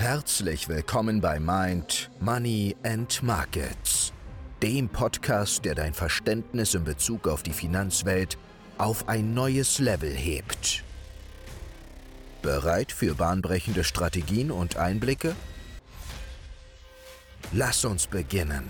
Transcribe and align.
Herzlich 0.00 0.66
willkommen 0.70 1.20
bei 1.20 1.38
Mind, 1.38 2.10
Money 2.20 2.74
and 2.84 3.22
Markets, 3.22 4.14
dem 4.62 4.88
Podcast, 4.88 5.66
der 5.66 5.74
dein 5.74 5.92
Verständnis 5.92 6.72
in 6.72 6.84
Bezug 6.84 7.28
auf 7.28 7.42
die 7.42 7.52
Finanzwelt 7.52 8.38
auf 8.78 9.10
ein 9.10 9.34
neues 9.34 9.78
Level 9.78 10.10
hebt. 10.10 10.84
Bereit 12.40 12.92
für 12.92 13.14
bahnbrechende 13.14 13.84
Strategien 13.84 14.50
und 14.50 14.78
Einblicke? 14.78 15.36
Lass 17.52 17.84
uns 17.84 18.06
beginnen. 18.06 18.64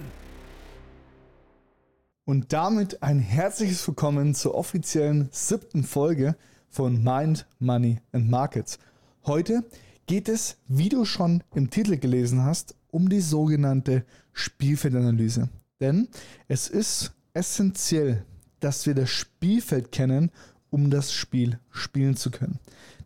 Und 2.25 2.53
damit 2.53 3.05
ein 3.05 3.21
herzliches 3.21 3.87
Willkommen 3.87 4.35
zur 4.35 4.57
offiziellen 4.57 5.29
siebten 5.31 5.85
Folge 5.85 6.35
von 6.71 7.05
Mind, 7.05 7.47
Money 7.61 8.01
and 8.11 8.29
Markets. 8.29 8.81
Heute 9.25 9.63
geht 10.11 10.29
es, 10.29 10.57
wie 10.67 10.89
du 10.89 11.05
schon 11.05 11.45
im 11.55 11.71
Titel 11.71 11.97
gelesen 11.97 12.43
hast, 12.43 12.75
um 12.89 13.09
die 13.09 13.21
sogenannte 13.21 14.05
Spielfeldanalyse. 14.33 15.51
Denn 15.79 16.09
es 16.49 16.67
ist 16.67 17.13
essentiell, 17.33 18.25
dass 18.59 18.87
wir 18.87 18.95
das 18.97 19.09
Spielfeld 19.09 19.93
kennen, 19.93 20.33
um 20.69 20.91
das 20.91 21.13
Spiel 21.13 21.61
spielen 21.71 22.17
zu 22.17 22.33
können. 22.33 22.59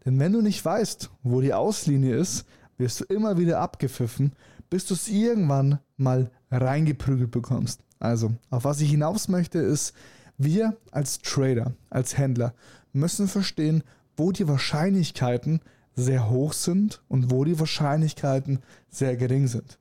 Denn 0.07 0.19
wenn 0.19 0.33
du 0.33 0.41
nicht 0.41 0.65
weißt, 0.65 1.11
wo 1.23 1.43
die 1.43 1.53
Auslinie 1.53 2.17
ist, 2.17 2.47
wirst 2.79 3.01
du 3.01 3.05
immer 3.05 3.37
wieder 3.37 3.61
abgepfiffen, 3.61 4.33
bis 4.71 4.87
du 4.87 4.95
es 4.95 5.07
irgendwann 5.07 5.81
mal 5.99 6.31
reingeprügelt 6.51 7.31
bekommst. 7.31 7.83
Also, 7.99 8.33
auf 8.49 8.65
was 8.65 8.81
ich 8.81 8.91
hinaus 8.91 9.29
möchte, 9.29 9.59
ist, 9.59 9.93
wir 10.39 10.75
als 10.91 11.19
Trader, 11.19 11.75
als 11.91 12.17
Händler 12.17 12.55
müssen 12.95 13.29
verstehen, 13.29 13.85
wo 14.17 14.33
die 14.33 14.49
Wahrscheinlichkeiten 14.49 15.61
sehr 15.97 16.31
hoch 16.31 16.53
sind 16.53 17.03
und 17.09 17.31
wo 17.31 17.45
die 17.45 17.59
Wahrscheinlichkeiten 17.59 18.61
sehr 18.89 19.17
gering 19.17 19.47
sind. 19.47 19.79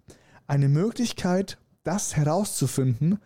Eine 0.47 0.69
Möglichkeit, 0.69 1.57
das 1.83 2.15
herauszufinden, 2.15 3.19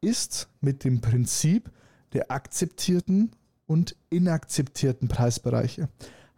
ist 0.00 0.48
mit 0.60 0.84
dem 0.84 1.00
Prinzip 1.00 1.70
der 2.12 2.30
akzeptierten 2.30 3.32
und 3.66 3.96
inakzeptierten 4.10 5.08
Preisbereiche. 5.08 5.88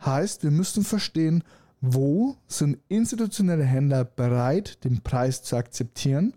Heißt, 0.04 0.42
wir 0.42 0.50
müssen 0.50 0.84
verstehen, 0.84 1.42
wo 1.80 2.36
sind 2.46 2.78
institutionelle 2.88 3.64
Händler 3.64 4.04
bereit, 4.04 4.82
den 4.84 5.02
Preis 5.02 5.42
zu 5.42 5.56
akzeptieren? 5.56 6.34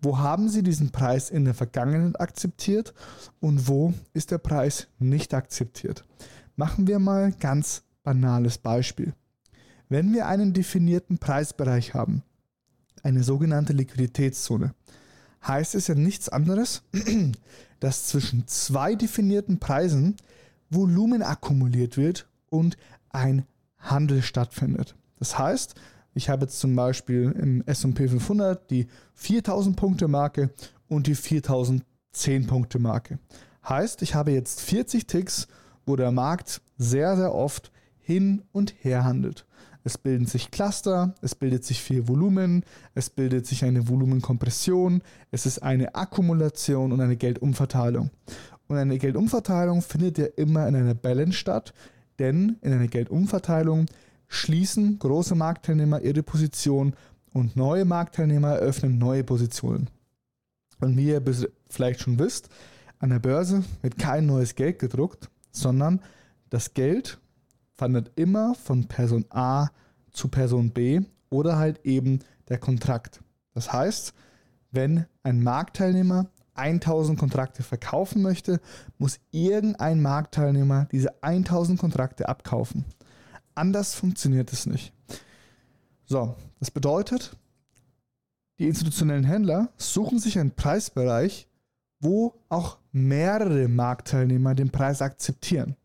Wo 0.00 0.18
haben 0.18 0.48
sie 0.48 0.62
diesen 0.62 0.90
Preis 0.90 1.30
in 1.30 1.44
der 1.44 1.54
Vergangenheit 1.54 2.18
akzeptiert? 2.20 2.94
Und 3.40 3.68
wo 3.68 3.92
ist 4.14 4.30
der 4.30 4.38
Preis 4.38 4.88
nicht 4.98 5.34
akzeptiert? 5.34 6.04
Machen 6.56 6.86
wir 6.86 6.98
mal 6.98 7.32
ganz 7.32 7.82
banales 8.08 8.56
Beispiel. 8.56 9.12
Wenn 9.90 10.14
wir 10.14 10.28
einen 10.28 10.54
definierten 10.54 11.18
Preisbereich 11.18 11.92
haben, 11.92 12.22
eine 13.02 13.22
sogenannte 13.22 13.74
Liquiditätszone, 13.74 14.72
heißt 15.46 15.74
es 15.74 15.88
ja 15.88 15.94
nichts 15.94 16.30
anderes, 16.30 16.84
dass 17.80 18.06
zwischen 18.06 18.46
zwei 18.46 18.94
definierten 18.94 19.58
Preisen 19.58 20.16
Volumen 20.70 21.22
akkumuliert 21.22 21.98
wird 21.98 22.26
und 22.48 22.78
ein 23.10 23.44
Handel 23.76 24.22
stattfindet. 24.22 24.96
Das 25.18 25.38
heißt, 25.38 25.74
ich 26.14 26.30
habe 26.30 26.46
jetzt 26.46 26.60
zum 26.60 26.74
Beispiel 26.74 27.32
im 27.38 27.62
S&P 27.66 28.08
500 28.08 28.70
die 28.70 28.86
4000 29.16 29.76
Punkte 29.76 30.08
Marke 30.08 30.48
und 30.88 31.08
die 31.08 31.14
4010 31.14 32.46
Punkte 32.46 32.78
Marke. 32.78 33.18
Heißt, 33.68 34.00
ich 34.00 34.14
habe 34.14 34.30
jetzt 34.30 34.62
40 34.62 35.06
Ticks, 35.06 35.46
wo 35.84 35.94
der 35.94 36.10
Markt 36.10 36.62
sehr, 36.78 37.14
sehr 37.14 37.34
oft 37.34 37.70
hin 38.08 38.40
und 38.52 38.74
her 38.80 39.04
handelt. 39.04 39.44
Es 39.84 39.98
bilden 39.98 40.24
sich 40.24 40.50
Cluster, 40.50 41.14
es 41.20 41.34
bildet 41.34 41.66
sich 41.66 41.82
viel 41.82 42.08
Volumen, 42.08 42.64
es 42.94 43.10
bildet 43.10 43.46
sich 43.46 43.66
eine 43.66 43.86
Volumenkompression, 43.86 45.02
es 45.30 45.44
ist 45.44 45.58
eine 45.58 45.94
Akkumulation 45.94 46.92
und 46.92 47.02
eine 47.02 47.16
Geldumverteilung. 47.16 48.08
Und 48.66 48.76
eine 48.78 48.96
Geldumverteilung 48.96 49.82
findet 49.82 50.16
ja 50.16 50.24
immer 50.24 50.66
in 50.66 50.74
einer 50.74 50.94
Balance 50.94 51.36
statt, 51.36 51.74
denn 52.18 52.56
in 52.62 52.72
einer 52.72 52.88
Geldumverteilung 52.88 53.84
schließen 54.26 54.98
große 54.98 55.34
Marktteilnehmer 55.34 56.00
ihre 56.00 56.22
Position 56.22 56.94
und 57.34 57.56
neue 57.56 57.84
Marktteilnehmer 57.84 58.54
eröffnen 58.54 58.96
neue 58.96 59.22
Positionen. 59.22 59.90
Und 60.80 60.96
wie 60.96 61.08
ihr 61.08 61.22
vielleicht 61.68 62.00
schon 62.00 62.18
wisst, 62.18 62.48
an 63.00 63.10
der 63.10 63.18
Börse 63.18 63.64
wird 63.82 63.98
kein 63.98 64.24
neues 64.24 64.54
Geld 64.54 64.78
gedruckt, 64.78 65.28
sondern 65.52 66.00
das 66.48 66.72
Geld 66.72 67.18
wandert 67.78 68.12
immer 68.16 68.54
von 68.54 68.86
Person 68.88 69.24
A 69.30 69.68
zu 70.10 70.28
Person 70.28 70.70
B 70.70 71.00
oder 71.30 71.56
halt 71.56 71.84
eben 71.84 72.20
der 72.48 72.58
Kontrakt. 72.58 73.20
Das 73.54 73.72
heißt, 73.72 74.12
wenn 74.70 75.06
ein 75.22 75.42
Marktteilnehmer 75.42 76.30
1000 76.54 77.18
Kontrakte 77.18 77.62
verkaufen 77.62 78.20
möchte, 78.22 78.60
muss 78.98 79.20
irgendein 79.30 80.02
Marktteilnehmer 80.02 80.86
diese 80.90 81.22
1000 81.22 81.78
Kontrakte 81.78 82.28
abkaufen. 82.28 82.84
Anders 83.54 83.94
funktioniert 83.94 84.52
es 84.52 84.66
nicht. 84.66 84.92
So, 86.04 86.36
das 86.58 86.70
bedeutet, 86.70 87.36
die 88.58 88.66
institutionellen 88.66 89.24
Händler 89.24 89.70
suchen 89.76 90.18
sich 90.18 90.38
einen 90.38 90.52
Preisbereich, 90.52 91.47
wo 92.00 92.34
auch 92.48 92.78
mehrere 92.92 93.68
Marktteilnehmer 93.68 94.54
den 94.54 94.70
Preis 94.70 95.02
akzeptieren. 95.02 95.76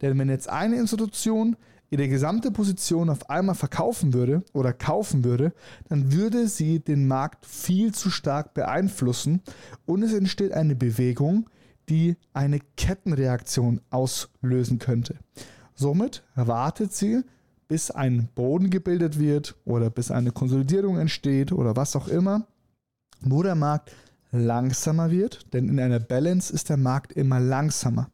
Denn 0.00 0.18
wenn 0.18 0.28
jetzt 0.28 0.48
eine 0.48 0.76
Institution 0.76 1.56
ihre 1.90 2.08
gesamte 2.08 2.50
Position 2.50 3.10
auf 3.10 3.28
einmal 3.28 3.54
verkaufen 3.54 4.14
würde 4.14 4.42
oder 4.54 4.72
kaufen 4.72 5.24
würde, 5.24 5.52
dann 5.88 6.12
würde 6.12 6.48
sie 6.48 6.80
den 6.80 7.06
Markt 7.06 7.44
viel 7.44 7.92
zu 7.92 8.10
stark 8.10 8.54
beeinflussen 8.54 9.42
und 9.84 10.02
es 10.02 10.14
entsteht 10.14 10.52
eine 10.52 10.74
Bewegung, 10.74 11.50
die 11.88 12.16
eine 12.32 12.60
Kettenreaktion 12.76 13.80
auslösen 13.90 14.78
könnte. 14.78 15.16
Somit 15.74 16.22
wartet 16.34 16.94
sie, 16.94 17.22
bis 17.68 17.90
ein 17.90 18.28
Boden 18.34 18.70
gebildet 18.70 19.18
wird 19.18 19.56
oder 19.64 19.90
bis 19.90 20.10
eine 20.10 20.30
Konsolidierung 20.30 20.98
entsteht 20.98 21.52
oder 21.52 21.76
was 21.76 21.96
auch 21.96 22.08
immer, 22.08 22.46
wo 23.20 23.42
der 23.42 23.54
Markt 23.54 23.92
langsamer 24.32 25.10
wird, 25.10 25.52
denn 25.52 25.68
in 25.68 25.78
einer 25.78 26.00
Balance 26.00 26.52
ist 26.52 26.68
der 26.70 26.78
Markt 26.78 27.12
immer 27.12 27.38
langsamer. 27.38 28.10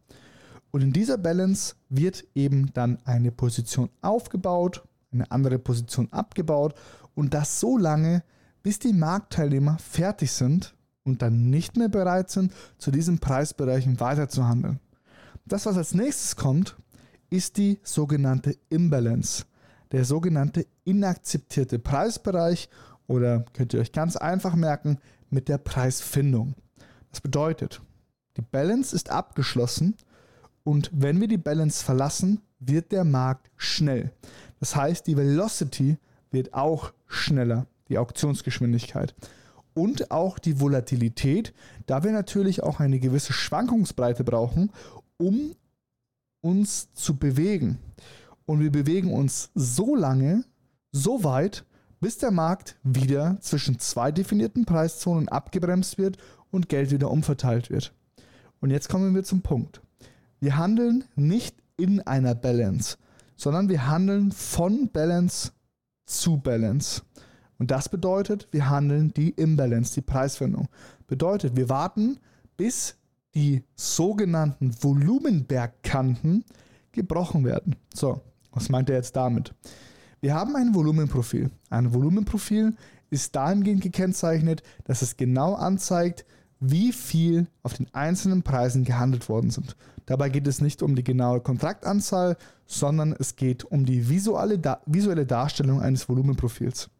Und 0.70 0.82
in 0.82 0.92
dieser 0.92 1.16
Balance 1.16 1.76
wird 1.88 2.24
eben 2.34 2.72
dann 2.74 2.98
eine 3.04 3.32
Position 3.32 3.88
aufgebaut, 4.02 4.84
eine 5.12 5.30
andere 5.30 5.58
Position 5.58 6.12
abgebaut 6.12 6.74
und 7.14 7.32
das 7.32 7.60
so 7.60 7.78
lange, 7.78 8.22
bis 8.62 8.78
die 8.78 8.92
Marktteilnehmer 8.92 9.78
fertig 9.78 10.32
sind 10.32 10.74
und 11.04 11.22
dann 11.22 11.48
nicht 11.48 11.76
mehr 11.76 11.88
bereit 11.88 12.30
sind, 12.30 12.52
zu 12.76 12.90
diesen 12.90 13.18
Preisbereichen 13.18 13.98
weiterzuhandeln. 13.98 14.80
Das, 15.46 15.64
was 15.64 15.78
als 15.78 15.94
nächstes 15.94 16.36
kommt, 16.36 16.76
ist 17.30 17.56
die 17.56 17.78
sogenannte 17.82 18.56
Imbalance, 18.68 19.44
der 19.92 20.04
sogenannte 20.04 20.66
inakzeptierte 20.84 21.78
Preisbereich 21.78 22.68
oder 23.06 23.46
könnt 23.54 23.72
ihr 23.72 23.80
euch 23.80 23.92
ganz 23.92 24.16
einfach 24.16 24.54
merken 24.54 24.98
mit 25.30 25.48
der 25.48 25.58
Preisfindung. 25.58 26.54
Das 27.10 27.20
bedeutet, 27.20 27.80
die 28.36 28.42
Balance 28.42 28.94
ist 28.94 29.10
abgeschlossen 29.10 29.96
und 30.64 30.90
wenn 30.92 31.20
wir 31.20 31.28
die 31.28 31.38
Balance 31.38 31.84
verlassen, 31.84 32.40
wird 32.58 32.92
der 32.92 33.04
Markt 33.04 33.50
schnell. 33.56 34.12
Das 34.60 34.76
heißt, 34.76 35.06
die 35.06 35.16
Velocity 35.16 35.96
wird 36.30 36.54
auch 36.54 36.92
schneller, 37.06 37.66
die 37.88 37.98
Auktionsgeschwindigkeit. 37.98 39.14
Und 39.74 40.10
auch 40.10 40.38
die 40.38 40.60
Volatilität, 40.60 41.54
da 41.86 42.02
wir 42.02 42.10
natürlich 42.10 42.62
auch 42.62 42.80
eine 42.80 42.98
gewisse 42.98 43.32
Schwankungsbreite 43.32 44.24
brauchen, 44.24 44.72
um 45.16 45.54
uns 46.40 46.92
zu 46.94 47.16
bewegen. 47.16 47.78
Und 48.44 48.60
wir 48.60 48.72
bewegen 48.72 49.12
uns 49.12 49.50
so 49.54 49.94
lange, 49.94 50.44
so 50.90 51.22
weit, 51.22 51.64
bis 52.00 52.18
der 52.18 52.30
Markt 52.30 52.76
wieder 52.82 53.38
zwischen 53.40 53.78
zwei 53.78 54.12
definierten 54.12 54.64
Preiszonen 54.64 55.28
abgebremst 55.28 55.98
wird 55.98 56.18
und 56.50 56.68
Geld 56.68 56.90
wieder 56.90 57.10
umverteilt 57.10 57.70
wird. 57.70 57.92
Und 58.60 58.70
jetzt 58.70 58.88
kommen 58.88 59.14
wir 59.14 59.24
zum 59.24 59.42
Punkt. 59.42 59.80
Wir 60.40 60.56
handeln 60.56 61.04
nicht 61.16 61.56
in 61.76 62.00
einer 62.00 62.34
Balance, 62.34 62.96
sondern 63.36 63.68
wir 63.68 63.86
handeln 63.86 64.32
von 64.32 64.88
Balance 64.90 65.52
zu 66.06 66.38
Balance. 66.38 67.02
Und 67.58 67.70
das 67.70 67.88
bedeutet, 67.88 68.48
wir 68.52 68.70
handeln 68.70 69.12
die 69.14 69.30
Imbalance, 69.30 69.94
die 69.94 70.00
Preisfindung. 70.00 70.68
Bedeutet, 71.06 71.56
wir 71.56 71.68
warten, 71.68 72.18
bis 72.56 72.96
die 73.34 73.64
sogenannten 73.74 74.74
Volumenbergkanten 74.82 76.44
gebrochen 76.92 77.44
werden. 77.44 77.76
So, 77.94 78.20
was 78.52 78.68
meint 78.68 78.90
er 78.90 78.96
jetzt 78.96 79.16
damit? 79.16 79.54
Wir 80.20 80.34
haben 80.34 80.56
ein 80.56 80.74
Volumenprofil. 80.74 81.50
Ein 81.70 81.92
Volumenprofil 81.92 82.74
ist 83.10 83.36
dahingehend 83.36 83.82
gekennzeichnet, 83.82 84.62
dass 84.84 85.02
es 85.02 85.16
genau 85.16 85.54
anzeigt, 85.54 86.24
wie 86.60 86.92
viel 86.92 87.46
auf 87.62 87.74
den 87.74 87.92
einzelnen 87.94 88.42
Preisen 88.42 88.84
gehandelt 88.84 89.28
worden 89.28 89.50
sind. 89.50 89.76
Dabei 90.06 90.28
geht 90.28 90.46
es 90.46 90.60
nicht 90.60 90.82
um 90.82 90.96
die 90.96 91.04
genaue 91.04 91.40
Kontraktanzahl, 91.40 92.36
sondern 92.66 93.14
es 93.18 93.36
geht 93.36 93.64
um 93.64 93.84
die 93.84 94.08
visuelle, 94.08 94.60
visuelle 94.86 95.26
Darstellung 95.26 95.80
eines 95.80 96.08
Volumenprofils. 96.08 96.90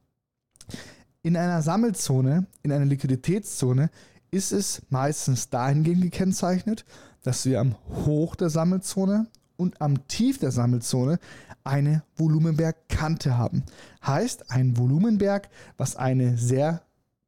In 1.23 1.37
einer 1.37 1.63
Sammelzone, 1.63 2.47
in 2.63 2.71
einer 2.71 2.85
Liquiditätszone, 2.85 3.91
ist 4.31 4.53
es 4.53 4.83
meistens 4.91 5.51
dahingehend 5.51 6.03
gekennzeichnet, 6.03 6.85
dass 7.23 7.45
wir 7.47 7.61
am 7.61 7.75
Hoch 8.07 8.37
der 8.37 8.51
Sammelzone 8.51 9.27
und 9.59 9.83
am 9.83 10.07
Tief 10.09 10.39
der 10.39 10.53
Sammelzone 10.53 11.19
eine 11.65 12.03
Volumenbergkante 12.17 13.37
haben. 13.37 13.65
Heißt 14.07 14.51
ein 14.51 14.79
Volumenberg, 14.79 15.51
was 15.77 15.97
eine 15.97 16.39
sehr 16.39 16.83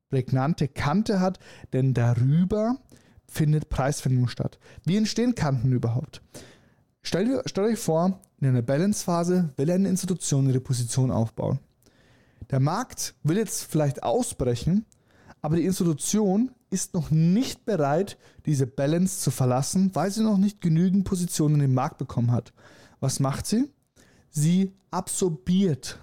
prägnante 0.09 0.69
Kante 0.69 1.21
hat, 1.21 1.39
denn 1.73 1.93
darüber 1.93 2.79
findet 3.27 3.69
Preisfindung 3.69 4.29
statt. 4.29 4.59
Wie 4.85 4.97
entstehen 4.97 5.35
Kanten 5.35 5.73
überhaupt? 5.73 6.23
Stellt, 7.03 7.49
stellt 7.49 7.73
euch 7.73 7.79
vor, 7.79 8.21
in 8.41 8.49
einer 8.49 8.63
Balance-Phase 8.63 9.51
will 9.57 9.71
eine 9.71 9.89
Institution 9.89 10.49
ihre 10.49 10.61
Position 10.61 11.11
aufbauen. 11.11 11.59
Der 12.51 12.61
Markt 12.61 13.15
will 13.23 13.37
jetzt 13.37 13.65
vielleicht 13.65 14.03
ausbrechen, 14.03 14.87
aber 15.43 15.57
die 15.57 15.65
Institution 15.65 16.51
ist 16.71 16.95
noch 16.95 17.11
nicht 17.11 17.65
bereit, 17.65 18.17
diese 18.47 18.67
Balance 18.67 19.21
zu 19.21 19.31
verlassen, 19.31 19.91
weil 19.95 20.11
sie 20.11 20.23
noch 20.23 20.39
nicht 20.39 20.61
genügend 20.61 21.05
Positionen 21.05 21.61
im 21.61 21.75
Markt 21.75 21.99
bekommen 21.99 22.31
hat. 22.31 22.53
Was 23.01 23.21
macht 23.21 23.47
sie? 23.47 23.71
Sie 24.31 24.73
absorbiert. 24.91 25.99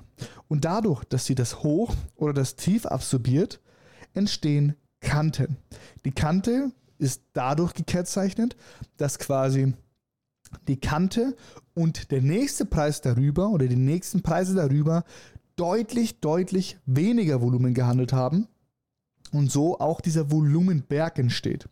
Und 0.47 0.65
dadurch, 0.65 1.03
dass 1.05 1.25
sie 1.25 1.35
das 1.35 1.63
Hoch 1.63 1.95
oder 2.15 2.33
das 2.33 2.55
Tief 2.55 2.85
absorbiert, 2.85 3.61
entstehen 4.13 4.75
Kanten. 4.99 5.57
Die 6.05 6.11
Kante 6.11 6.71
ist 6.97 7.21
dadurch 7.33 7.73
gekennzeichnet, 7.73 8.57
dass 8.97 9.19
quasi 9.19 9.73
die 10.67 10.79
Kante 10.79 11.35
und 11.75 12.09
der 12.11 12.21
nächste 12.21 12.65
Preis 12.65 13.01
darüber 13.01 13.49
oder 13.49 13.67
die 13.67 13.75
nächsten 13.75 14.23
Preise 14.23 14.55
darüber 14.55 15.03
deutlich, 15.55 16.19
deutlich 16.19 16.77
weniger 16.85 17.41
Volumen 17.41 17.73
gehandelt 17.73 18.13
haben 18.13 18.47
und 19.31 19.51
so 19.51 19.79
auch 19.79 20.01
dieser 20.01 20.31
Volumenberg 20.31 21.19
entsteht. 21.19 21.67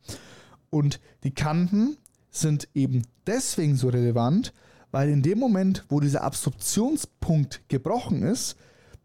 Und 0.70 1.00
die 1.24 1.34
Kanten 1.34 1.98
sind 2.30 2.68
eben 2.74 3.04
deswegen 3.28 3.76
so 3.76 3.90
relevant, 3.90 4.54
weil 4.92 5.10
in 5.10 5.22
dem 5.22 5.40
Moment, 5.40 5.86
wo 5.90 6.00
dieser 6.00 6.24
Absorptionspunkt 6.24 7.62
gebrochen 7.68 8.24
ist, 8.24 8.58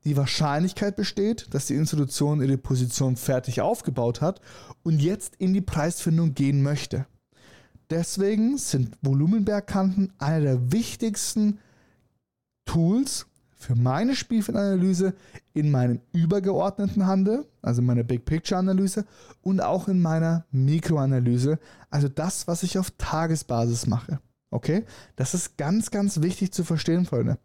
die 0.05 0.17
Wahrscheinlichkeit 0.17 0.97
besteht, 0.97 1.47
dass 1.52 1.67
die 1.67 1.75
Institution 1.75 2.41
ihre 2.41 2.56
Position 2.56 3.17
fertig 3.17 3.61
aufgebaut 3.61 4.20
hat 4.20 4.41
und 4.82 5.00
jetzt 5.00 5.37
in 5.37 5.52
die 5.52 5.61
Preisfindung 5.61 6.35
gehen 6.35 6.62
möchte. 6.62 7.06
Deswegen 7.91 8.56
sind 8.56 8.97
Volumenbergkanten 9.02 10.12
einer 10.19 10.41
der 10.41 10.73
wichtigsten 10.73 11.58
Tools 12.64 13.26
für 13.61 13.75
meine 13.77 14.17
Spielfeldanalyse 14.17 15.12
in 15.53 15.71
meinem 15.71 16.01
übergeordneten 16.12 17.07
Handel, 17.07 17.47
also 17.61 17.83
meiner 17.83 18.05
Big 18.05 18.25
Picture 18.25 18.59
Analyse 18.59 19.05
und 19.43 19.61
auch 19.61 19.87
in 19.87 20.01
meiner 20.01 20.47
Mikroanalyse, 20.51 21.59
also 21.91 22.09
das, 22.09 22.49
was 22.49 22.62
ich 22.62 22.79
auf 22.79 22.91
Tagesbasis 22.97 23.87
mache. 23.87 24.19
Okay? 24.51 24.85
Das 25.15 25.35
ist 25.35 25.59
ganz, 25.59 25.91
ganz 25.91 26.23
wichtig 26.23 26.53
zu 26.53 26.65
verstehen, 26.65 27.05
Freunde. 27.05 27.39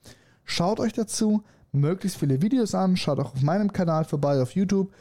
Schaut 0.45 0.79
euch 0.79 0.93
dazu 0.93 1.43
möglichst 1.73 2.17
viele 2.17 2.41
Videos 2.41 2.73
an, 2.73 2.95
schaut 2.95 3.19
auch 3.19 3.33
auf 3.33 3.41
meinem 3.41 3.73
Kanal 3.73 4.05
vorbei 4.05 4.41
auf 4.41 4.55
YouTube. 4.55 4.93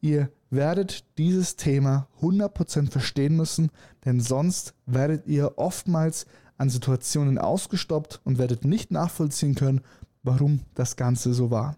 Ihr 0.00 0.30
werdet 0.50 1.04
dieses 1.18 1.56
Thema 1.56 2.06
100% 2.22 2.92
verstehen 2.92 3.36
müssen, 3.36 3.70
denn 4.04 4.20
sonst 4.20 4.74
werdet 4.86 5.26
ihr 5.26 5.58
oftmals 5.58 6.26
an 6.58 6.70
Situationen 6.70 7.38
ausgestoppt 7.38 8.20
und 8.22 8.38
werdet 8.38 8.64
nicht 8.64 8.92
nachvollziehen 8.92 9.56
können, 9.56 9.80
warum 10.22 10.60
das 10.74 10.96
Ganze 10.96 11.34
so 11.34 11.50
war. 11.50 11.76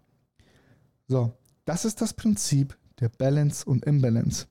So, 1.09 1.33
das 1.65 1.85
ist 1.85 2.01
das 2.01 2.15
Prinzip 2.15 2.77
der 3.01 3.09
Balance 3.09 3.65
und 3.65 3.85
Imbalance. 3.85 4.47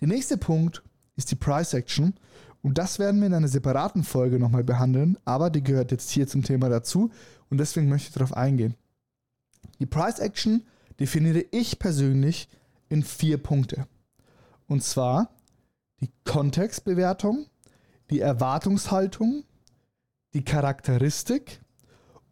Der 0.00 0.08
nächste 0.08 0.36
Punkt 0.36 0.82
ist 1.16 1.30
die 1.30 1.36
Price 1.36 1.74
Action 1.74 2.14
und 2.62 2.78
das 2.78 2.98
werden 2.98 3.20
wir 3.20 3.26
in 3.26 3.34
einer 3.34 3.48
separaten 3.48 4.04
Folge 4.04 4.38
nochmal 4.38 4.64
behandeln, 4.64 5.18
aber 5.24 5.50
die 5.50 5.62
gehört 5.62 5.90
jetzt 5.92 6.10
hier 6.10 6.26
zum 6.26 6.42
Thema 6.42 6.68
dazu 6.68 7.10
und 7.50 7.58
deswegen 7.58 7.88
möchte 7.88 8.08
ich 8.08 8.14
darauf 8.14 8.36
eingehen. 8.36 8.74
Die 9.80 9.86
Price 9.86 10.18
Action 10.18 10.64
definiere 11.00 11.44
ich 11.50 11.78
persönlich 11.78 12.48
in 12.88 13.02
vier 13.02 13.38
Punkte. 13.38 13.86
Und 14.66 14.82
zwar 14.82 15.30
die 16.00 16.10
Kontextbewertung, 16.24 17.46
die 18.10 18.20
Erwartungshaltung, 18.20 19.44
die 20.32 20.44
Charakteristik 20.44 21.60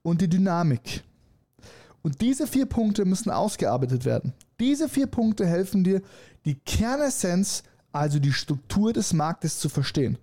und 0.02 0.20
die 0.20 0.28
Dynamik. 0.28 1.02
Und 2.02 2.20
diese 2.20 2.46
vier 2.46 2.66
Punkte 2.66 3.04
müssen 3.04 3.30
ausgearbeitet 3.30 4.04
werden. 4.04 4.32
Diese 4.58 4.88
vier 4.88 5.06
Punkte 5.06 5.46
helfen 5.46 5.84
dir, 5.84 6.02
die 6.44 6.56
Kernessenz, 6.56 7.62
also 7.92 8.18
die 8.18 8.32
Struktur 8.32 8.92
des 8.92 9.12
Marktes 9.12 9.58
zu 9.58 9.68
verstehen. 9.68 10.18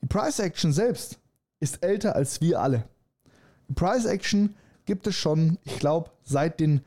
Die 0.00 0.06
Price 0.06 0.38
Action 0.38 0.72
selbst 0.72 1.18
ist 1.60 1.82
älter 1.82 2.16
als 2.16 2.40
wir 2.40 2.60
alle. 2.60 2.84
Die 3.68 3.74
Price 3.74 4.04
Action 4.04 4.54
gibt 4.86 5.06
es 5.06 5.14
schon, 5.14 5.58
ich 5.64 5.78
glaube, 5.78 6.10
seit 6.22 6.60
den, 6.60 6.82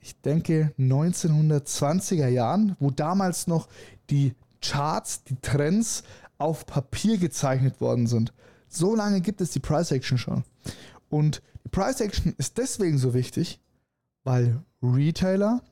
ich 0.00 0.20
denke, 0.20 0.72
1920er 0.78 2.28
Jahren, 2.28 2.76
wo 2.80 2.90
damals 2.90 3.46
noch 3.46 3.68
die 4.10 4.34
Charts, 4.60 5.24
die 5.24 5.36
Trends 5.40 6.02
auf 6.38 6.66
Papier 6.66 7.18
gezeichnet 7.18 7.80
worden 7.80 8.06
sind. 8.06 8.32
So 8.68 8.94
lange 8.94 9.20
gibt 9.20 9.40
es 9.40 9.50
die 9.50 9.60
Price 9.60 9.92
Action 9.92 10.18
schon. 10.18 10.44
Und 11.08 11.40
Price 11.68 12.00
Action 12.00 12.34
ist 12.38 12.58
deswegen 12.58 12.98
so 12.98 13.14
wichtig, 13.14 13.60
weil 14.24 14.62
Retailer 14.82 15.62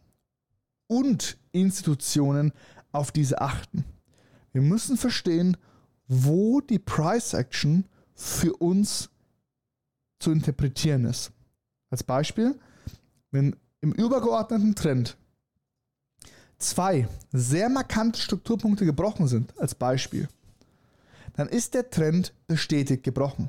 und 0.87 1.38
Institutionen 1.52 2.52
auf 2.93 3.12
diese 3.12 3.41
achten. 3.41 3.85
Wir 4.52 4.62
müssen 4.62 4.96
verstehen, 4.96 5.56
wo 6.06 6.61
die 6.61 6.79
Price 6.79 7.35
Action 7.35 7.85
für 8.14 8.55
uns 8.55 9.11
zu 10.20 10.31
interpretieren 10.31 11.05
ist. 11.05 11.32
Als 11.91 12.02
Beispiel, 12.02 12.58
wenn 13.31 13.56
im 13.81 13.93
übergeordneten 13.93 14.75
Trend 14.75 15.17
zwei 16.58 17.08
sehr 17.32 17.69
markante 17.69 18.20
Strukturpunkte 18.20 18.85
gebrochen 18.85 19.26
sind, 19.26 19.58
als 19.58 19.75
Beispiel, 19.75 20.29
dann 21.35 21.49
ist 21.49 21.75
der 21.75 21.91
Trend 21.91 22.32
bestätigt 22.46 23.02
gebrochen. 23.02 23.49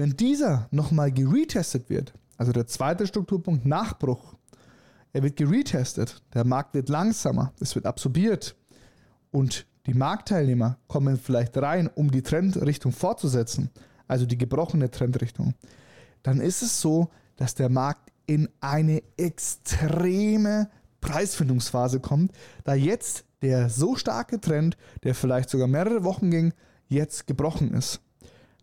Wenn 0.00 0.16
dieser 0.16 0.66
nochmal 0.70 1.12
geretestet 1.12 1.90
wird, 1.90 2.14
also 2.38 2.52
der 2.52 2.66
zweite 2.66 3.06
Strukturpunkt 3.06 3.66
Nachbruch, 3.66 4.34
er 5.12 5.22
wird 5.22 5.36
geretestet, 5.36 6.22
der 6.32 6.46
Markt 6.46 6.72
wird 6.72 6.88
langsamer, 6.88 7.52
es 7.60 7.74
wird 7.74 7.84
absorbiert 7.84 8.56
und 9.30 9.66
die 9.84 9.92
Marktteilnehmer 9.92 10.78
kommen 10.88 11.18
vielleicht 11.18 11.54
rein, 11.58 11.90
um 11.94 12.10
die 12.10 12.22
Trendrichtung 12.22 12.92
fortzusetzen, 12.92 13.68
also 14.08 14.24
die 14.24 14.38
gebrochene 14.38 14.90
Trendrichtung, 14.90 15.52
dann 16.22 16.40
ist 16.40 16.62
es 16.62 16.80
so, 16.80 17.10
dass 17.36 17.54
der 17.54 17.68
Markt 17.68 18.10
in 18.24 18.48
eine 18.62 19.02
extreme 19.18 20.70
Preisfindungsphase 21.02 22.00
kommt, 22.00 22.32
da 22.64 22.72
jetzt 22.72 23.26
der 23.42 23.68
so 23.68 23.96
starke 23.96 24.40
Trend, 24.40 24.78
der 25.02 25.14
vielleicht 25.14 25.50
sogar 25.50 25.68
mehrere 25.68 26.04
Wochen 26.04 26.30
ging, 26.30 26.54
jetzt 26.88 27.26
gebrochen 27.26 27.74
ist. 27.74 28.00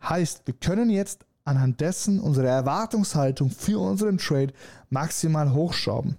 Heißt, 0.01 0.41
wir 0.45 0.55
können 0.55 0.89
jetzt 0.89 1.26
anhand 1.47 1.81
dessen 1.81 2.19
unsere 2.19 2.47
Erwartungshaltung 2.47 3.49
für 3.49 3.79
unseren 3.79 4.17
Trade 4.17 4.53
maximal 4.89 5.53
hochschrauben. 5.53 6.17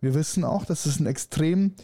Wir 0.00 0.14
wissen 0.14 0.44
auch, 0.44 0.64
dass 0.64 0.86
es 0.86 1.00
ein 1.00 1.06
extrem 1.06 1.74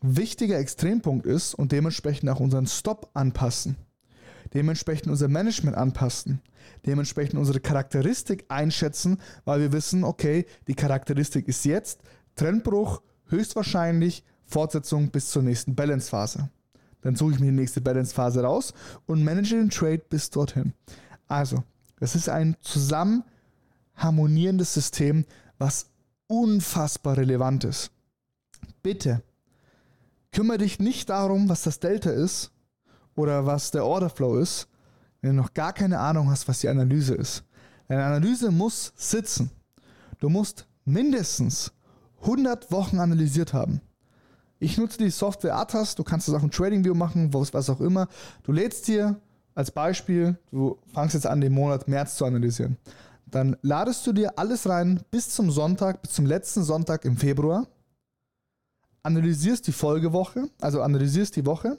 wichtiger 0.00 0.58
Extrempunkt 0.58 1.26
ist 1.26 1.54
und 1.54 1.72
dementsprechend 1.72 2.28
auch 2.30 2.40
unseren 2.40 2.66
Stop 2.66 3.10
anpassen 3.14 3.76
dementsprechend 4.54 5.08
unser 5.08 5.28
Management 5.28 5.76
anpassen, 5.76 6.40
dementsprechend 6.84 7.38
unsere 7.38 7.60
Charakteristik 7.60 8.44
einschätzen, 8.48 9.18
weil 9.44 9.60
wir 9.60 9.72
wissen, 9.72 10.04
okay, 10.04 10.46
die 10.66 10.74
Charakteristik 10.74 11.48
ist 11.48 11.64
jetzt 11.64 12.00
Trendbruch, 12.34 13.02
höchstwahrscheinlich 13.26 14.24
Fortsetzung 14.44 15.10
bis 15.10 15.30
zur 15.30 15.42
nächsten 15.42 15.74
Balance-Phase. 15.74 16.48
Dann 17.02 17.16
suche 17.16 17.32
ich 17.32 17.40
mir 17.40 17.46
die 17.46 17.56
nächste 17.56 17.80
Balance-Phase 17.80 18.42
raus 18.42 18.72
und 19.06 19.24
manage 19.24 19.56
den 19.56 19.70
Trade 19.70 20.02
bis 20.08 20.30
dorthin. 20.30 20.72
Also, 21.28 21.62
das 21.98 22.14
ist 22.14 22.28
ein 22.28 22.56
zusammen 22.60 23.24
harmonierendes 23.94 24.74
System, 24.74 25.24
was 25.58 25.90
unfassbar 26.26 27.16
relevant 27.16 27.64
ist. 27.64 27.90
Bitte, 28.82 29.22
kümmere 30.32 30.58
dich 30.58 30.78
nicht 30.78 31.08
darum, 31.08 31.48
was 31.48 31.62
das 31.62 31.80
Delta 31.80 32.10
ist, 32.10 32.52
oder 33.16 33.46
was 33.46 33.70
der 33.70 33.84
Orderflow 33.84 34.36
ist, 34.36 34.68
wenn 35.20 35.30
du 35.34 35.42
noch 35.42 35.54
gar 35.54 35.72
keine 35.72 35.98
Ahnung 35.98 36.30
hast, 36.30 36.46
was 36.46 36.60
die 36.60 36.68
Analyse 36.68 37.14
ist. 37.14 37.42
Deine 37.88 38.04
Analyse 38.04 38.50
muss 38.50 38.92
sitzen. 38.94 39.50
Du 40.18 40.28
musst 40.28 40.66
mindestens 40.84 41.72
100 42.22 42.70
Wochen 42.70 43.00
analysiert 43.00 43.52
haben. 43.52 43.80
Ich 44.58 44.78
nutze 44.78 44.98
die 44.98 45.10
Software 45.10 45.56
Atas, 45.56 45.94
du 45.94 46.04
kannst 46.04 46.28
das 46.28 46.34
auch 46.34 46.42
im 46.42 46.50
Trading-View 46.50 46.94
machen, 46.94 47.32
was 47.34 47.70
auch 47.70 47.80
immer. 47.80 48.08
Du 48.42 48.52
lädst 48.52 48.88
dir 48.88 49.20
als 49.56 49.70
Beispiel, 49.70 50.38
du 50.52 50.78
fangst 50.92 51.14
jetzt 51.14 51.26
an, 51.26 51.40
den 51.40 51.52
Monat 51.52 51.88
März 51.88 52.16
zu 52.16 52.26
analysieren. 52.26 52.76
Dann 53.26 53.56
ladest 53.62 54.06
du 54.06 54.12
dir 54.12 54.38
alles 54.38 54.68
rein 54.68 55.00
bis 55.10 55.30
zum 55.30 55.50
Sonntag, 55.50 56.02
bis 56.02 56.12
zum 56.12 56.26
letzten 56.26 56.62
Sonntag 56.62 57.04
im 57.04 57.16
Februar. 57.16 57.66
analysierst 59.02 59.66
die 59.66 59.72
Folgewoche, 59.72 60.48
also 60.60 60.82
analysierst 60.82 61.36
die 61.36 61.46
Woche, 61.46 61.78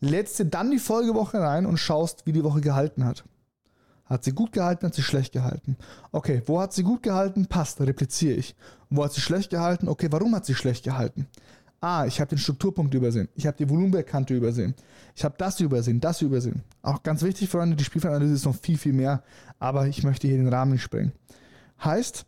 lädst 0.00 0.38
dir 0.38 0.46
dann 0.46 0.70
die 0.70 0.78
Folgewoche 0.78 1.38
rein 1.38 1.66
und 1.66 1.76
schaust, 1.76 2.26
wie 2.26 2.32
die 2.32 2.44
Woche 2.44 2.60
gehalten 2.60 3.04
hat. 3.04 3.24
Hat 4.04 4.24
sie 4.24 4.32
gut 4.32 4.52
gehalten, 4.52 4.86
hat 4.86 4.94
sie 4.94 5.02
schlecht 5.02 5.32
gehalten? 5.32 5.76
Okay, 6.10 6.42
wo 6.46 6.60
hat 6.60 6.72
sie 6.72 6.82
gut 6.82 7.02
gehalten? 7.02 7.46
Passt, 7.46 7.80
repliziere 7.80 8.34
ich. 8.34 8.56
Wo 8.90 9.04
hat 9.04 9.12
sie 9.12 9.20
schlecht 9.20 9.50
gehalten? 9.50 9.88
Okay, 9.88 10.08
warum 10.10 10.34
hat 10.34 10.44
sie 10.44 10.54
schlecht 10.54 10.84
gehalten? 10.84 11.28
Ah, 11.82 12.06
ich 12.06 12.20
habe 12.20 12.28
den 12.28 12.38
Strukturpunkt 12.38 12.94
übersehen. 12.94 13.28
Ich 13.34 13.44
habe 13.44 13.56
die 13.56 13.68
Volumenbekannte 13.68 14.36
übersehen. 14.36 14.72
Ich 15.16 15.24
habe 15.24 15.34
das 15.36 15.58
übersehen, 15.58 16.00
das 16.00 16.22
übersehen. 16.22 16.62
Auch 16.80 17.02
ganz 17.02 17.22
wichtig, 17.22 17.48
Freunde, 17.48 17.74
die 17.74 17.82
Spielfeldanalyse 17.82 18.34
ist 18.34 18.44
noch 18.44 18.54
viel, 18.54 18.78
viel 18.78 18.92
mehr, 18.92 19.24
aber 19.58 19.88
ich 19.88 20.04
möchte 20.04 20.28
hier 20.28 20.36
den 20.36 20.46
Rahmen 20.46 20.78
sprengen. 20.78 21.10
Heißt, 21.82 22.24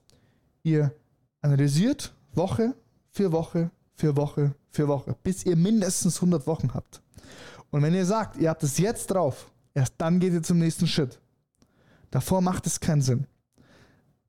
ihr 0.65 0.93
analysiert 1.41 2.13
Woche 2.33 2.75
für 3.13 3.31
Woche 3.31 3.71
für 3.95 4.17
Woche 4.17 4.57
für 4.71 4.89
Woche, 4.89 5.15
bis 5.23 5.47
ihr 5.47 5.55
mindestens 5.55 6.17
100 6.17 6.49
Wochen 6.49 6.75
habt. 6.75 7.01
Und 7.71 7.81
wenn 7.83 7.95
ihr 7.95 8.07
sagt, 8.07 8.37
ihr 8.39 8.51
habt 8.51 8.65
es 8.65 8.79
jetzt 8.79 9.07
drauf, 9.07 9.53
erst 9.73 9.95
dann 9.99 10.19
geht 10.19 10.33
ihr 10.33 10.43
zum 10.43 10.59
nächsten 10.59 10.89
Schritt. 10.89 11.21
Davor 12.11 12.41
macht 12.41 12.67
es 12.67 12.81
keinen 12.81 13.03
Sinn. 13.03 13.29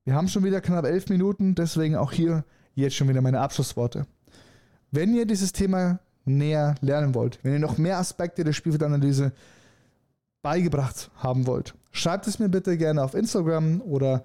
Wir 0.04 0.14
haben 0.14 0.28
schon 0.28 0.44
wieder 0.44 0.60
knapp 0.60 0.84
elf 0.84 1.08
Minuten, 1.08 1.56
deswegen 1.56 1.96
auch 1.96 2.12
hier 2.12 2.44
jetzt 2.76 2.94
schon 2.94 3.08
wieder 3.08 3.22
meine 3.22 3.40
Abschlussworte. 3.40 4.06
Wenn 4.90 5.14
ihr 5.14 5.26
dieses 5.26 5.52
Thema 5.52 6.00
näher 6.24 6.74
lernen 6.80 7.14
wollt, 7.14 7.38
wenn 7.42 7.52
ihr 7.52 7.58
noch 7.58 7.78
mehr 7.78 7.98
Aspekte 7.98 8.44
der 8.44 8.52
Spielfeldanalyse 8.52 9.32
beigebracht 10.42 11.10
haben 11.16 11.46
wollt, 11.46 11.74
schreibt 11.90 12.26
es 12.26 12.38
mir 12.38 12.48
bitte 12.48 12.76
gerne 12.76 13.02
auf 13.02 13.14
Instagram 13.14 13.80
oder 13.80 14.24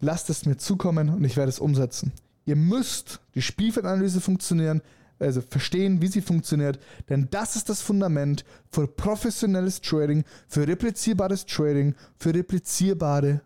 lasst 0.00 0.30
es 0.30 0.46
mir 0.46 0.56
zukommen 0.56 1.08
und 1.08 1.24
ich 1.24 1.36
werde 1.36 1.48
es 1.48 1.58
umsetzen. 1.58 2.12
Ihr 2.44 2.56
müsst 2.56 3.20
die 3.34 3.42
Spielfeldanalyse 3.42 4.20
funktionieren, 4.20 4.82
also 5.18 5.40
verstehen, 5.40 6.02
wie 6.02 6.08
sie 6.08 6.20
funktioniert, 6.20 6.78
denn 7.08 7.28
das 7.30 7.56
ist 7.56 7.68
das 7.68 7.80
Fundament 7.80 8.44
für 8.70 8.86
professionelles 8.86 9.80
Trading, 9.80 10.24
für 10.48 10.66
replizierbares 10.66 11.46
Trading, 11.46 11.94
für 12.18 12.34
replizierbare 12.34 13.40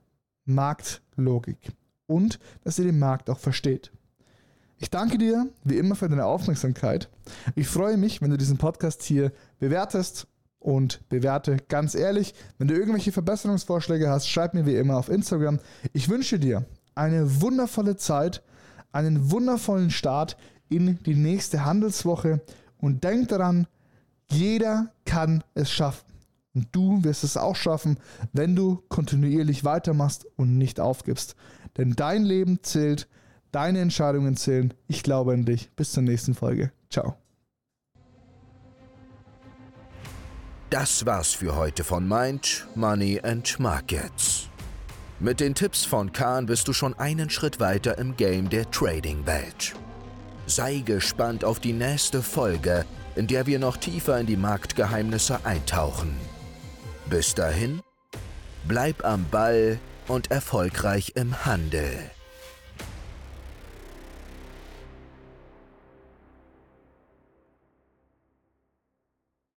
Marktlogik 0.45 1.73
und 2.07 2.41
dass 2.65 2.79
ihr 2.79 2.87
den 2.87 2.99
Markt 2.99 3.31
auch 3.31 3.39
versteht. 3.39 3.93
Ich 4.81 4.91
danke 4.91 5.19
dir 5.19 5.49
wie 5.65 5.77
immer 5.77 5.97
für 5.97 6.09
deine 6.09 6.25
Aufmerksamkeit. 6.25 7.09
Ich 7.57 7.67
freue 7.67 7.97
mich, 7.97 8.23
wenn 8.23 8.31
du 8.31 8.39
diesen 8.39 8.59
Podcast 8.59 9.03
hier 9.03 9.33
bewertest 9.59 10.29
und 10.61 11.01
bewerte 11.09 11.57
ganz 11.69 11.97
ehrlich. 11.97 12.33
Wenn 12.59 12.69
du 12.69 12.75
irgendwelche 12.75 13.11
Verbesserungsvorschläge 13.11 14.09
hast, 14.09 14.29
schreib 14.29 14.55
mir 14.55 14.67
wie 14.67 14.77
immer 14.77 14.97
auf 14.97 15.09
Instagram. 15.09 15.59
Ich 15.93 16.09
wünsche 16.09 16.39
dir 16.39 16.65
eine 16.95 17.41
wundervolle 17.41 17.97
Zeit, 17.97 18.43
einen 18.93 19.33
wundervollen 19.33 19.91
Start 19.91 20.37
in 20.69 21.03
die 21.03 21.17
nächste 21.17 21.65
Handelswoche 21.65 22.41
und 22.79 23.03
denk 23.03 23.29
daran, 23.29 23.67
jeder 24.31 24.93
kann 25.05 25.43
es 25.55 25.73
schaffen. 25.73 26.07
Und 26.55 26.69
du 26.71 27.03
wirst 27.03 27.25
es 27.25 27.37
auch 27.37 27.57
schaffen, 27.57 27.99
wenn 28.33 28.55
du 28.55 28.83
kontinuierlich 28.89 29.65
weitermachst 29.65 30.27
und 30.37 30.57
nicht 30.57 30.79
aufgibst. 30.79 31.35
Denn 31.77 31.95
dein 31.95 32.25
Leben 32.25 32.63
zählt, 32.63 33.09
deine 33.53 33.81
Entscheidungen 33.81 34.37
zählen. 34.37 34.75
Ich 34.87 35.03
glaube 35.03 35.33
an 35.33 35.45
dich. 35.45 35.71
Bis 35.77 35.93
zur 35.93 36.03
nächsten 36.03 36.35
Folge. 36.35 36.73
Ciao. 36.91 37.17
Das 40.71 41.07
war's 41.07 41.33
für 41.33 41.57
heute 41.57 41.83
von 41.83 42.07
Mind, 42.07 42.67
Money 42.75 43.21
and 43.23 43.59
Markets. 43.59 44.49
Mit 45.19 45.41
den 45.41 45.55
Tipps 45.55 45.85
von 45.85 46.13
Kahn 46.13 46.47
bist 46.47 46.69
du 46.69 46.75
schon 46.75 46.93
einen 46.99 47.31
Schritt 47.31 47.59
weiter 47.59 47.97
im 47.97 48.17
Game 48.17 48.51
der 48.51 48.71
Trading-Welt. 48.71 49.75
Sei 50.47 50.79
gespannt 50.85 51.43
auf 51.43 51.59
die 51.59 51.73
nächste 51.73 52.23
Folge, 52.23 52.85
in 53.17 53.27
der 53.27 53.47
wir 53.47 53.59
noch 53.59 53.79
tiefer 53.79 54.21
in 54.21 54.27
die 54.27 54.37
Marktgeheimnisse 54.37 55.45
eintauchen. 55.45 56.15
Bis 57.09 57.35
dahin, 57.35 57.81
bleib 58.67 59.05
am 59.05 59.25
Ball 59.31 59.79
und 60.07 60.31
erfolgreich 60.31 61.13
im 61.17 61.47
Handel. 61.47 62.11